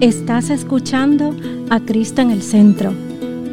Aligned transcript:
Estás 0.00 0.50
escuchando 0.50 1.34
a 1.70 1.80
Cristo 1.80 2.22
en 2.22 2.30
el 2.30 2.40
Centro, 2.40 2.94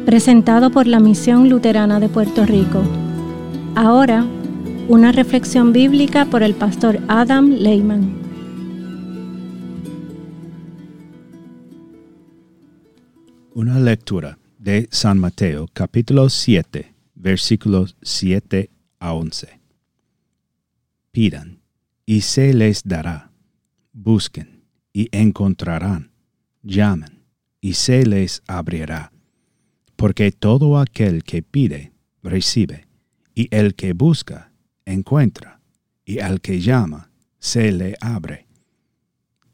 presentado 0.04 0.70
por 0.70 0.86
la 0.86 1.00
Misión 1.00 1.48
Luterana 1.48 1.98
de 1.98 2.08
Puerto 2.08 2.46
Rico. 2.46 2.84
Ahora, 3.74 4.24
una 4.86 5.10
reflexión 5.10 5.72
bíblica 5.72 6.24
por 6.26 6.44
el 6.44 6.54
pastor 6.54 7.00
Adam 7.08 7.50
Lehman. 7.50 8.22
Una 13.52 13.80
lectura 13.80 14.38
de 14.56 14.86
San 14.92 15.18
Mateo, 15.18 15.66
capítulo 15.72 16.28
7, 16.28 16.94
versículos 17.16 17.96
7 18.02 18.70
a 19.00 19.14
11. 19.14 19.60
Pidan, 21.10 21.58
y 22.04 22.20
se 22.20 22.54
les 22.54 22.84
dará. 22.84 23.32
Busquen, 23.92 24.62
y 24.92 25.08
encontrarán 25.10 26.14
llamen, 26.66 27.22
y 27.60 27.74
se 27.74 28.04
les 28.04 28.42
abrirá. 28.46 29.12
Porque 29.94 30.32
todo 30.32 30.78
aquel 30.78 31.22
que 31.22 31.42
pide, 31.42 31.92
recibe, 32.22 32.86
y 33.34 33.48
el 33.50 33.74
que 33.74 33.92
busca, 33.92 34.52
encuentra, 34.84 35.60
y 36.04 36.18
al 36.18 36.40
que 36.40 36.60
llama, 36.60 37.10
se 37.38 37.72
le 37.72 37.96
abre. 38.00 38.46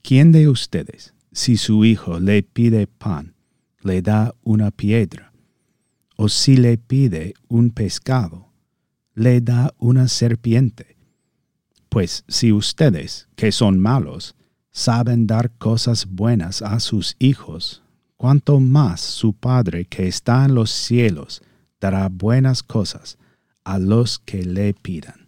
¿Quién 0.03 0.33
de 0.33 0.49
ustedes, 0.49 1.15
si 1.31 1.57
su 1.57 1.85
hijo 1.85 2.19
le 2.19 2.43
pide 2.43 2.87
pan, 2.87 3.35
le 3.83 4.03
da 4.03 4.35
una 4.43 4.71
piedra? 4.71 5.33
¿O 6.17 6.29
si 6.29 6.57
le 6.57 6.77
pide 6.77 7.35
un 7.49 7.71
pescado, 7.71 8.53
le 9.15 9.41
da 9.41 9.75
una 9.79 10.09
serpiente? 10.09 10.97
Pues 11.89 12.25
si 12.27 12.53
ustedes, 12.53 13.29
que 13.37 13.53
son 13.53 13.79
malos, 13.79 14.35
saben 14.73 15.27
dar 15.27 15.51
cosas 15.59 16.07
buenas 16.07 16.63
a 16.63 16.81
sus 16.81 17.15
hijos, 17.19 17.83
cuanto 18.17 18.59
más 18.59 19.01
su 19.01 19.35
Padre 19.35 19.85
que 19.85 20.09
está 20.09 20.45
en 20.45 20.55
los 20.55 20.71
cielos 20.71 21.43
dará 21.81 22.09
buenas 22.09 22.63
cosas 22.63 23.19
a 23.65 23.79
los 23.79 24.19
que 24.19 24.45
le 24.45 24.75
pidan. 24.75 25.22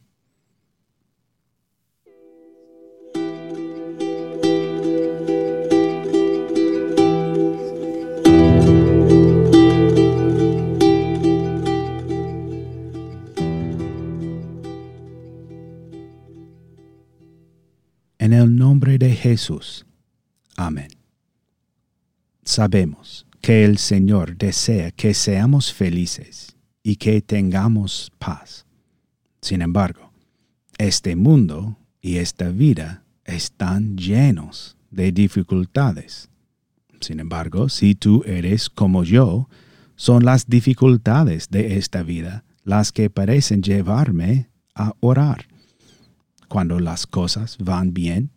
Jesús. 19.34 19.84
Amén. 20.56 20.90
Sabemos 22.44 23.26
que 23.40 23.64
el 23.64 23.78
Señor 23.78 24.36
desea 24.36 24.92
que 24.92 25.12
seamos 25.12 25.72
felices 25.72 26.54
y 26.84 26.94
que 26.96 27.20
tengamos 27.20 28.12
paz. 28.20 28.64
Sin 29.42 29.60
embargo, 29.60 30.12
este 30.78 31.16
mundo 31.16 31.76
y 32.00 32.18
esta 32.18 32.48
vida 32.50 33.02
están 33.24 33.96
llenos 33.96 34.76
de 34.92 35.10
dificultades. 35.10 36.28
Sin 37.00 37.18
embargo, 37.18 37.68
si 37.68 37.96
tú 37.96 38.22
eres 38.26 38.70
como 38.70 39.02
yo, 39.02 39.48
son 39.96 40.24
las 40.24 40.46
dificultades 40.46 41.48
de 41.50 41.76
esta 41.76 42.04
vida 42.04 42.44
las 42.62 42.92
que 42.92 43.10
parecen 43.10 43.64
llevarme 43.64 44.48
a 44.76 44.92
orar 45.00 45.48
cuando 46.48 46.78
las 46.78 47.08
cosas 47.08 47.58
van 47.58 47.92
bien, 47.92 48.30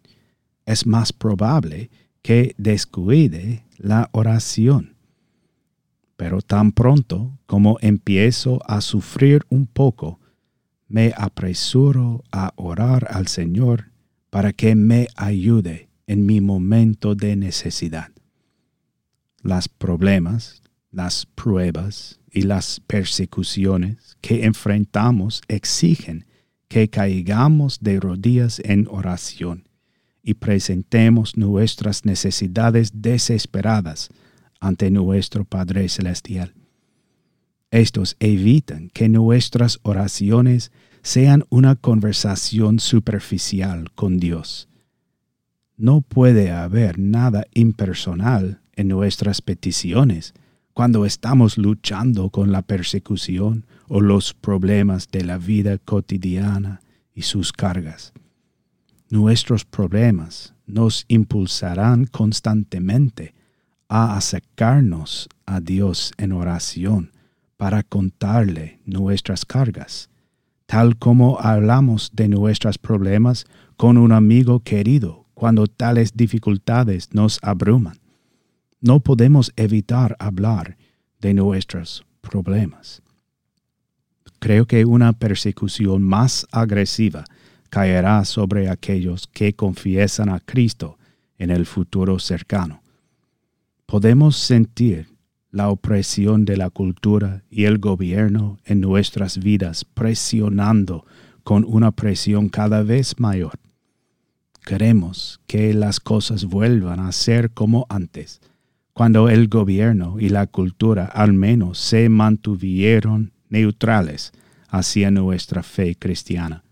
es 0.68 0.86
más 0.86 1.14
probable 1.14 1.90
que 2.22 2.54
descuide 2.58 3.64
la 3.78 4.10
oración. 4.12 4.98
Pero 6.18 6.42
tan 6.42 6.74
pronto 6.74 7.40
como 7.46 7.78
empiezo 7.82 8.60
a 8.68 8.82
sufrir 8.82 9.46
un 9.50 9.66
poco, 9.66 10.20
me 10.90 11.14
apresuro 11.18 12.24
a 12.32 12.54
orar 12.58 13.08
al 13.10 13.28
Señor 13.28 13.92
para 14.30 14.52
que 14.52 14.76
me 14.76 15.08
ayude 15.16 15.90
en 16.06 16.26
mi 16.26 16.42
momento 16.42 17.16
de 17.16 17.36
necesidad. 17.36 18.12
Las 19.42 19.70
problemas, 19.70 20.62
las 20.92 21.26
pruebas 21.26 22.20
y 22.30 22.42
las 22.42 22.82
persecuciones 22.82 24.18
que 24.20 24.44
enfrentamos 24.44 25.42
exigen 25.48 26.26
que 26.68 26.90
caigamos 26.90 27.80
de 27.80 28.00
rodillas 28.02 28.60
en 28.66 28.88
oración 28.90 29.67
y 30.28 30.34
presentemos 30.34 31.38
nuestras 31.38 32.04
necesidades 32.04 32.92
desesperadas 32.94 34.10
ante 34.60 34.92
nuestro 34.92 35.46
Padre 35.46 35.88
Celestial. 35.88 36.54
Estos 37.72 38.18
evitan 38.20 38.90
que 38.90 39.08
nuestras 39.08 39.80
oraciones 39.84 40.74
sean 41.02 41.46
una 41.48 41.78
conversación 41.78 42.82
superficial 42.82 43.90
con 43.96 44.18
Dios. 44.20 44.68
No 45.78 46.02
puede 46.02 46.52
haber 46.52 47.00
nada 47.00 47.46
impersonal 47.54 48.60
en 48.74 48.90
nuestras 48.90 49.42
peticiones 49.42 50.34
cuando 50.74 51.06
estamos 51.06 51.58
luchando 51.58 52.32
con 52.32 52.52
la 52.52 52.64
persecución 52.64 53.66
o 53.88 54.02
los 54.02 54.34
problemas 54.34 55.08
de 55.10 55.24
la 55.24 55.38
vida 55.38 55.78
cotidiana 55.78 56.82
y 57.16 57.22
sus 57.22 57.54
cargas. 57.54 58.12
Nuestros 59.10 59.64
problemas 59.64 60.54
nos 60.66 61.06
impulsarán 61.08 62.06
constantemente 62.06 63.34
a 63.88 64.18
acercarnos 64.18 65.30
a 65.46 65.62
Dios 65.62 66.12
en 66.18 66.34
oración 66.34 67.12
para 67.56 67.84
contarle 67.84 68.80
nuestras 68.86 69.46
cargas, 69.46 70.10
tal 70.66 70.98
como 70.98 71.40
hablamos 71.40 72.12
de 72.14 72.28
nuestros 72.28 72.78
problemas 72.78 73.46
con 73.78 73.98
un 73.98 74.12
amigo 74.12 74.60
querido 74.60 75.26
cuando 75.34 75.68
tales 75.68 76.12
dificultades 76.16 77.14
nos 77.14 77.40
abruman. 77.42 77.98
No 78.82 79.00
podemos 79.00 79.54
evitar 79.56 80.16
hablar 80.20 80.78
de 81.22 81.34
nuestros 81.34 82.06
problemas 82.22 83.02
creo 84.40 84.66
que 84.66 84.86
una 84.86 85.14
persecución 85.14 86.02
más 86.04 86.48
agresiva 86.52 87.26
caerá 87.70 88.26
sobre 88.26 88.70
aquellos 88.70 89.28
que 89.28 89.54
confiesan 89.54 90.30
a 90.30 90.40
Cristo 90.40 90.98
en 91.38 91.52
el 91.52 91.66
futuro 91.66 92.20
cercano. 92.20 92.82
Podemos 93.86 94.38
sentir 94.38 95.08
la 95.52 95.70
opresión 95.70 96.46
de 96.46 96.58
la 96.58 96.70
cultura 96.70 97.44
y 97.50 97.66
el 97.66 97.78
gobierno 97.78 98.60
en 98.66 98.82
nuestras 98.82 99.38
vidas 99.38 99.86
presionando 99.86 101.06
con 101.44 101.64
una 101.66 101.92
presión 101.92 102.50
cada 102.50 102.84
vez 102.84 103.20
mayor. 103.20 103.54
Queremos 104.66 105.40
que 105.48 105.74
las 105.74 106.02
cosas 106.02 106.46
vuelvan 106.46 107.00
a 107.00 107.12
ser 107.14 107.52
como 107.52 107.86
antes, 107.88 108.42
cuando 108.92 109.30
el 109.30 109.48
gobierno 109.48 110.20
y 110.20 110.30
la 110.30 110.48
cultura 110.48 111.06
al 111.06 111.32
menos 111.32 111.78
se 111.78 112.10
mantuvieron 112.10 113.32
neutrales 113.48 114.34
hacia 114.68 115.10
nuestra 115.12 115.64
fe 115.64 115.96
cristiana. 115.96 116.64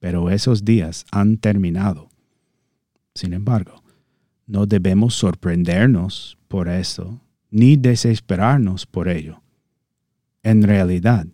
Pero 0.00 0.30
esos 0.30 0.64
días 0.64 1.04
han 1.10 1.38
terminado. 1.38 2.08
Sin 3.14 3.32
embargo, 3.32 3.82
no 4.46 4.66
debemos 4.66 5.14
sorprendernos 5.14 6.38
por 6.48 6.68
eso, 6.68 7.20
ni 7.50 7.76
desesperarnos 7.76 8.86
por 8.86 9.08
ello. 9.08 9.42
En 10.42 10.62
realidad, 10.62 11.26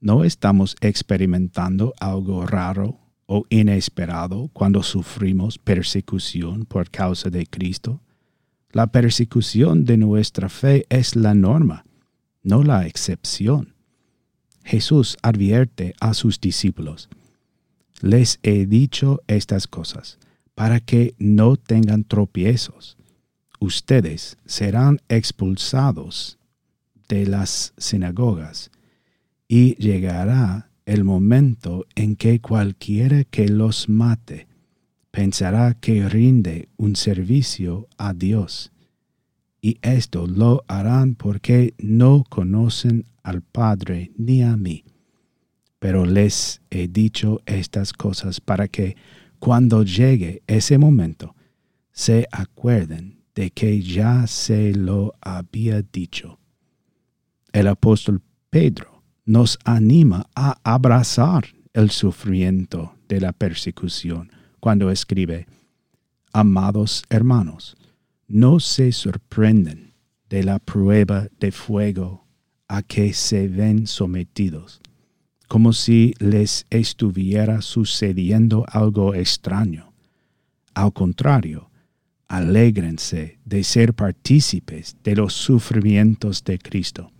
no 0.00 0.24
estamos 0.24 0.76
experimentando 0.80 1.92
algo 1.98 2.46
raro 2.46 2.98
o 3.26 3.44
inesperado 3.48 4.48
cuando 4.52 4.82
sufrimos 4.82 5.58
persecución 5.58 6.64
por 6.64 6.90
causa 6.90 7.30
de 7.30 7.46
Cristo. 7.46 8.00
La 8.72 8.88
persecución 8.88 9.84
de 9.84 9.96
nuestra 9.96 10.48
fe 10.48 10.86
es 10.88 11.16
la 11.16 11.34
norma, 11.34 11.84
no 12.42 12.62
la 12.62 12.86
excepción. 12.86 13.74
Jesús 14.64 15.16
advierte 15.22 15.94
a 16.00 16.14
sus 16.14 16.40
discípulos, 16.40 17.08
les 18.00 18.38
he 18.42 18.66
dicho 18.66 19.20
estas 19.26 19.66
cosas 19.66 20.18
para 20.54 20.80
que 20.80 21.14
no 21.18 21.56
tengan 21.56 22.04
tropiezos. 22.04 22.96
Ustedes 23.60 24.36
serán 24.46 25.00
expulsados 25.08 26.38
de 27.08 27.26
las 27.26 27.72
sinagogas 27.76 28.70
y 29.48 29.74
llegará 29.76 30.70
el 30.86 31.04
momento 31.04 31.86
en 31.94 32.16
que 32.16 32.40
cualquiera 32.40 33.24
que 33.24 33.48
los 33.48 33.88
mate 33.88 34.48
pensará 35.10 35.74
que 35.74 36.08
rinde 36.08 36.68
un 36.76 36.96
servicio 36.96 37.88
a 37.98 38.12
Dios. 38.12 38.72
Y 39.60 39.78
esto 39.82 40.26
lo 40.26 40.64
harán 40.68 41.14
porque 41.14 41.74
no 41.78 42.24
conocen 42.28 43.06
al 43.22 43.42
Padre 43.42 44.12
ni 44.16 44.42
a 44.42 44.56
mí. 44.56 44.84
Pero 45.80 46.04
les 46.04 46.60
he 46.70 46.86
dicho 46.86 47.40
estas 47.46 47.92
cosas 47.92 48.40
para 48.40 48.68
que 48.68 48.96
cuando 49.40 49.82
llegue 49.82 50.42
ese 50.46 50.78
momento 50.78 51.34
se 51.90 52.28
acuerden 52.30 53.24
de 53.34 53.50
que 53.50 53.82
ya 53.82 54.26
se 54.28 54.72
lo 54.74 55.14
había 55.20 55.82
dicho. 55.82 56.38
El 57.52 57.66
apóstol 57.66 58.22
Pedro 58.50 59.02
nos 59.24 59.58
anima 59.64 60.26
a 60.34 60.58
abrazar 60.62 61.46
el 61.72 61.90
sufrimiento 61.90 62.94
de 63.08 63.20
la 63.20 63.32
persecución 63.32 64.30
cuando 64.60 64.90
escribe, 64.90 65.46
Amados 66.32 67.04
hermanos, 67.08 67.76
no 68.28 68.60
se 68.60 68.92
sorprenden 68.92 69.94
de 70.28 70.44
la 70.44 70.58
prueba 70.58 71.26
de 71.40 71.50
fuego 71.50 72.26
a 72.68 72.82
que 72.82 73.12
se 73.12 73.48
ven 73.48 73.86
sometidos, 73.86 74.80
como 75.50 75.72
si 75.72 76.14
les 76.20 76.64
estuviera 76.70 77.60
sucediendo 77.60 78.64
algo 78.68 79.14
extraño. 79.14 79.92
Al 80.74 80.92
contrario, 80.92 81.70
alégrense 82.28 83.40
de 83.44 83.64
ser 83.64 83.92
partícipes 83.92 84.96
de 85.02 85.16
los 85.16 85.34
sufrimientos 85.34 86.44
de 86.44 86.60
Cristo, 86.60 87.10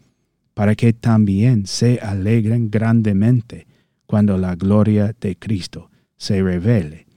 para 0.54 0.76
que 0.76 0.92
también 0.92 1.66
se 1.66 1.98
alegren 1.98 2.70
grandemente 2.70 3.66
cuando 4.06 4.38
la 4.38 4.54
gloria 4.54 5.12
de 5.20 5.34
Cristo 5.34 5.90
se 6.16 6.40
revele. 6.40 7.08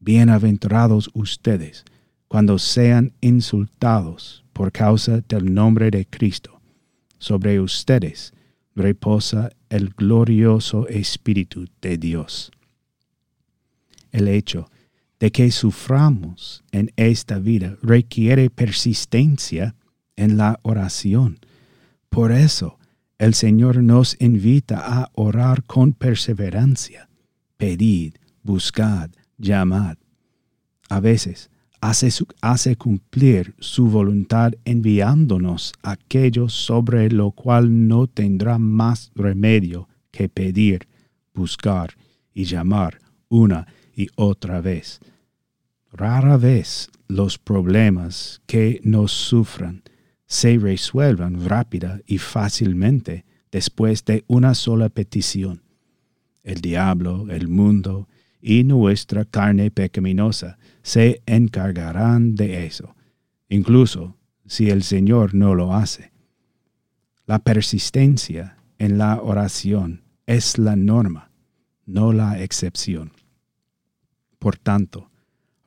Bienaventurados 0.00 1.10
ustedes 1.12 1.84
cuando 2.28 2.58
sean 2.58 3.12
insultados 3.20 4.42
por 4.54 4.72
causa 4.72 5.20
del 5.28 5.52
nombre 5.52 5.90
de 5.90 6.06
Cristo. 6.06 6.62
Sobre 7.18 7.60
ustedes 7.60 8.32
reposa 8.74 9.50
el 9.70 9.90
glorioso 9.90 10.88
Espíritu 10.88 11.66
de 11.80 11.98
Dios. 11.98 12.50
El 14.12 14.28
hecho 14.28 14.70
de 15.18 15.32
que 15.32 15.50
suframos 15.50 16.62
en 16.72 16.92
esta 16.96 17.38
vida 17.38 17.76
requiere 17.82 18.50
persistencia 18.50 19.74
en 20.16 20.36
la 20.36 20.58
oración. 20.62 21.38
Por 22.08 22.32
eso, 22.32 22.78
el 23.18 23.34
Señor 23.34 23.82
nos 23.82 24.16
invita 24.20 24.82
a 24.84 25.10
orar 25.14 25.64
con 25.64 25.92
perseverancia. 25.92 27.08
Pedid, 27.56 28.14
buscad, 28.42 29.10
llamad. 29.38 29.96
A 30.88 31.00
veces 31.00 31.50
hace, 31.88 32.08
hace 32.40 32.76
cumplir 32.76 33.54
su 33.58 33.86
voluntad 33.86 34.52
enviándonos 34.64 35.72
aquello 35.82 36.48
sobre 36.48 37.10
lo 37.10 37.30
cual 37.30 37.86
no 37.86 38.06
tendrá 38.06 38.58
más 38.58 39.10
remedio 39.14 39.88
que 40.10 40.28
pedir, 40.28 40.88
buscar 41.32 41.94
y 42.34 42.44
llamar 42.44 42.98
una 43.28 43.66
y 43.94 44.08
otra 44.16 44.60
vez. 44.60 45.00
Rara 45.92 46.36
vez 46.36 46.90
los 47.08 47.38
problemas 47.38 48.42
que 48.46 48.80
nos 48.82 49.12
sufran 49.12 49.82
se 50.26 50.58
resuelvan 50.58 51.48
rápida 51.48 52.00
y 52.06 52.18
fácilmente 52.18 53.24
después 53.52 54.04
de 54.04 54.24
una 54.26 54.54
sola 54.54 54.88
petición. 54.88 55.62
El 56.42 56.60
diablo, 56.60 57.26
el 57.30 57.48
mundo 57.48 58.08
y 58.40 58.64
nuestra 58.64 59.24
carne 59.24 59.70
pecaminosa 59.70 60.58
se 60.82 61.22
encargarán 61.26 62.34
de 62.34 62.66
eso, 62.66 62.94
incluso 63.48 64.16
si 64.46 64.70
el 64.70 64.82
Señor 64.82 65.34
no 65.34 65.54
lo 65.54 65.74
hace. 65.74 66.12
La 67.26 67.40
persistencia 67.40 68.56
en 68.78 68.98
la 68.98 69.20
oración 69.20 70.02
es 70.26 70.58
la 70.58 70.76
norma, 70.76 71.30
no 71.84 72.12
la 72.12 72.40
excepción. 72.40 73.12
Por 74.38 74.56
tanto, 74.56 75.10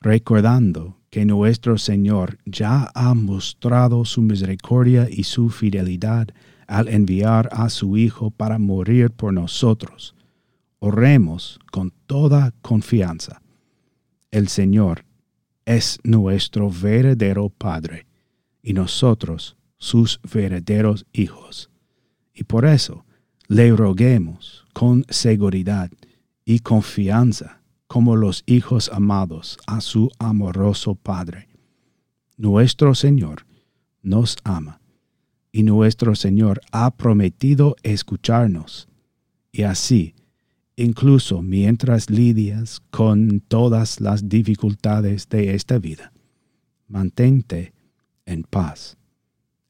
recordando 0.00 0.96
que 1.10 1.24
nuestro 1.24 1.76
Señor 1.76 2.38
ya 2.46 2.90
ha 2.94 3.14
mostrado 3.14 4.04
su 4.04 4.22
misericordia 4.22 5.08
y 5.10 5.24
su 5.24 5.50
fidelidad 5.50 6.28
al 6.66 6.88
enviar 6.88 7.48
a 7.52 7.68
su 7.68 7.96
Hijo 7.96 8.30
para 8.30 8.58
morir 8.58 9.10
por 9.10 9.32
nosotros, 9.32 10.14
oremos 10.80 11.60
con 11.70 11.92
toda 12.06 12.52
confianza. 12.62 13.40
El 14.30 14.48
Señor 14.48 15.04
es 15.64 15.98
nuestro 16.02 16.70
verdadero 16.70 17.48
Padre 17.50 18.06
y 18.62 18.72
nosotros 18.72 19.56
sus 19.78 20.20
verdaderos 20.22 21.06
hijos. 21.12 21.70
Y 22.34 22.44
por 22.44 22.66
eso 22.66 23.04
le 23.46 23.74
roguemos 23.74 24.64
con 24.72 25.04
seguridad 25.08 25.90
y 26.44 26.60
confianza 26.60 27.60
como 27.86 28.16
los 28.16 28.42
hijos 28.46 28.90
amados 28.92 29.58
a 29.66 29.80
su 29.80 30.10
amoroso 30.18 30.94
Padre. 30.94 31.48
Nuestro 32.36 32.94
Señor 32.94 33.46
nos 34.02 34.36
ama 34.44 34.80
y 35.52 35.62
nuestro 35.62 36.14
Señor 36.14 36.60
ha 36.72 36.90
prometido 36.92 37.76
escucharnos. 37.82 38.88
Y 39.52 39.62
así, 39.62 40.14
incluso 40.82 41.42
mientras 41.42 42.10
lidias 42.10 42.80
con 42.90 43.40
todas 43.40 44.00
las 44.00 44.28
dificultades 44.28 45.28
de 45.28 45.54
esta 45.54 45.78
vida, 45.78 46.12
mantente 46.88 47.72
en 48.26 48.42
paz. 48.42 48.96